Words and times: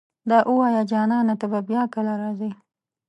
دا 0.29 0.37
اووايه 0.49 0.81
جانانه 0.91 1.33
ته 1.41 1.45
به 1.51 1.59
بيا 1.69 1.83
کله 1.93 2.13
راځې 2.21 2.51